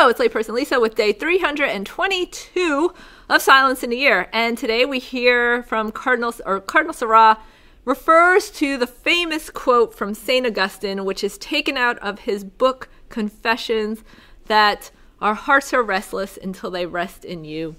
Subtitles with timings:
[0.00, 2.94] Hello, it's layperson Lisa with day 322
[3.28, 4.30] of Silence in a Year.
[4.32, 7.38] And today we hear from Cardinal or Cardinal Sarah
[7.84, 10.46] refers to the famous quote from St.
[10.46, 14.02] Augustine, which is taken out of his book Confessions,
[14.46, 14.90] that
[15.20, 17.76] our hearts are restless until they rest in you,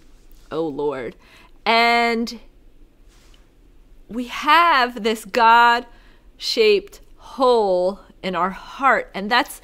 [0.52, 1.16] O Lord.
[1.66, 2.40] And
[4.08, 5.88] we have this God
[6.38, 9.10] shaped hole in our heart.
[9.16, 9.60] And that's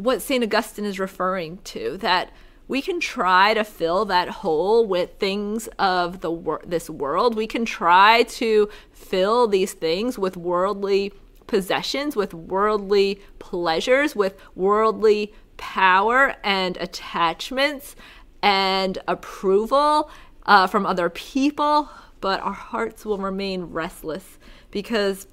[0.00, 0.42] what St.
[0.42, 2.32] Augustine is referring to that
[2.68, 7.34] we can try to fill that hole with things of the wor- this world.
[7.34, 11.12] We can try to fill these things with worldly
[11.48, 17.96] possessions, with worldly pleasures, with worldly power and attachments
[18.40, 20.08] and approval
[20.46, 24.38] uh, from other people, but our hearts will remain restless
[24.70, 25.26] because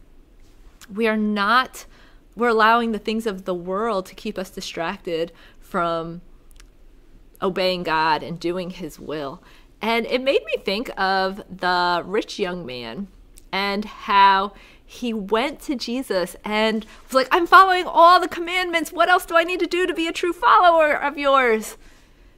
[0.93, 1.85] we are not
[2.37, 6.21] we're allowing the things of the world to keep us distracted from
[7.41, 9.41] obeying God and doing his will.
[9.81, 13.07] And it made me think of the rich young man
[13.51, 14.53] and how
[14.85, 18.91] he went to Jesus and was like, I'm following all the commandments.
[18.91, 21.77] What else do I need to do to be a true follower of yours?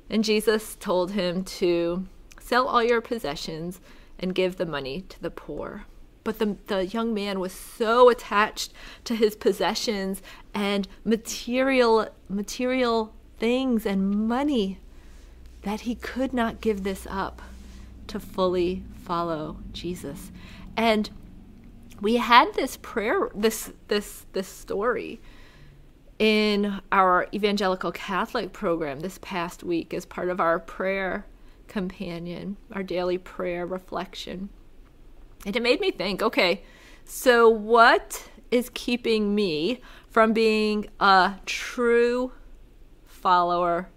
[0.09, 2.07] And Jesus told him to
[2.39, 3.79] sell all your possessions
[4.17, 5.85] and give the money to the poor.
[6.29, 8.71] But the, the young man was so attached
[9.05, 10.21] to his possessions
[10.53, 14.77] and material material things and money
[15.63, 17.41] that he could not give this up
[18.09, 20.31] to fully follow Jesus.
[20.77, 21.09] And
[21.99, 25.19] we had this prayer this this this story
[26.19, 31.25] in our evangelical Catholic program this past week as part of our prayer
[31.67, 34.49] companion, our daily prayer reflection.
[35.45, 36.63] And it made me think okay,
[37.05, 42.31] so what is keeping me from being a true
[43.05, 43.89] follower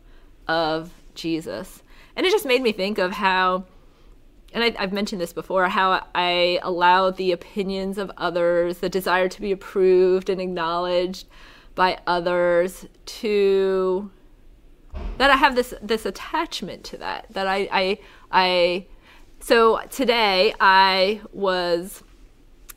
[0.49, 1.83] of Jesus?
[2.17, 3.65] And it just made me think of how,
[4.53, 9.29] and I, have mentioned this before, how I allow the opinions of others, the desire
[9.29, 11.27] to be approved and acknowledged
[11.75, 14.11] by others to
[15.17, 17.99] that I have this this attachment to that that I I
[18.31, 18.87] I
[19.43, 22.05] so today I was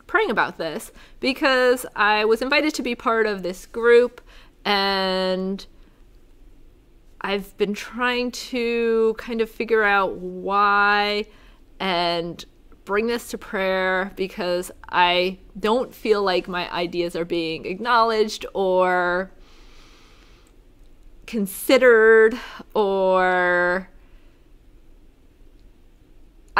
[0.07, 4.19] praying about this because I was invited to be part of this group
[4.65, 5.63] and
[7.21, 11.25] I've been trying to kind of figure out why
[11.79, 12.43] and
[12.83, 19.31] bring this to prayer because I don't feel like my ideas are being acknowledged or
[21.27, 22.39] considered
[22.73, 23.87] or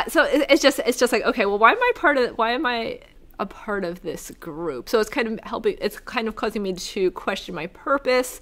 [0.07, 2.66] so it's just it's just like okay well why am i part of why am
[2.66, 3.00] i
[3.39, 4.89] a part of this group?
[4.89, 8.41] So it's kind of helping it's kind of causing me to question my purpose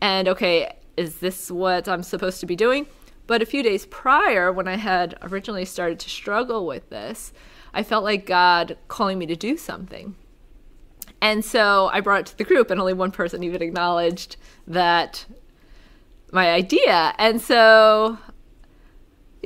[0.00, 2.86] and okay is this what i'm supposed to be doing?
[3.26, 7.32] But a few days prior when i had originally started to struggle with this
[7.74, 10.14] i felt like god calling me to do something.
[11.20, 14.36] And so i brought it to the group and only one person even acknowledged
[14.66, 15.26] that
[16.30, 17.14] my idea.
[17.18, 18.18] And so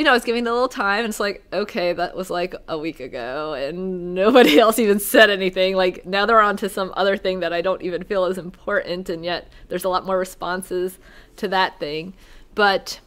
[0.03, 2.57] you know, I was giving the little time, and it's like, okay, that was like
[2.67, 5.77] a week ago, and nobody else even said anything.
[5.77, 9.09] Like, now they're on to some other thing that I don't even feel is important,
[9.09, 10.99] and yet there's a lot more responses
[11.37, 12.15] to that thing.
[12.57, 12.99] But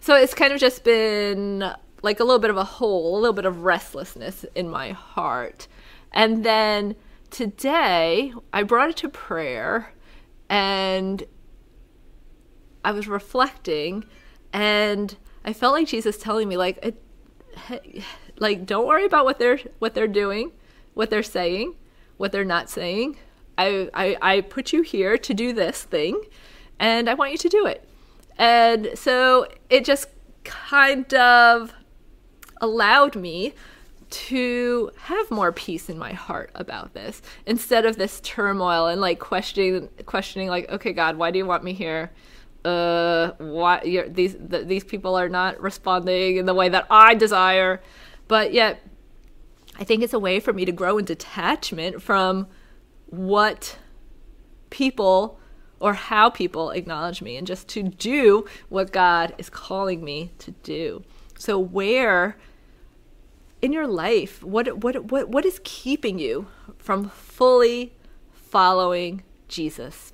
[0.00, 1.64] so it's kind of just been
[2.02, 5.66] like a little bit of a hole, a little bit of restlessness in my heart.
[6.12, 6.94] And then
[7.30, 9.94] today, I brought it to prayer,
[10.50, 11.24] and
[12.84, 14.04] I was reflecting,
[14.52, 15.16] and
[15.48, 18.04] I felt like Jesus telling me like it,
[18.38, 20.52] like don't worry about what they're what they're doing,
[20.92, 21.74] what they're saying,
[22.18, 23.16] what they're not saying.
[23.56, 26.20] I, I I put you here to do this thing
[26.78, 27.88] and I want you to do it.
[28.36, 30.10] And so it just
[30.44, 31.72] kind of
[32.60, 33.54] allowed me
[34.10, 39.18] to have more peace in my heart about this instead of this turmoil and like
[39.18, 42.10] questioning questioning like okay god why do you want me here
[42.64, 47.80] uh, why these the, these people are not responding in the way that I desire,
[48.26, 48.82] but yet
[49.78, 52.48] I think it's a way for me to grow in detachment from
[53.06, 53.78] what
[54.70, 55.38] people
[55.80, 60.50] or how people acknowledge me and just to do what God is calling me to
[60.50, 61.04] do.
[61.38, 62.36] So where
[63.62, 67.94] in your life what what what what is keeping you from fully
[68.32, 70.12] following Jesus?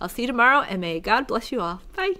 [0.00, 1.82] I'll see you tomorrow, and may God bless you all.
[1.96, 2.14] Bye.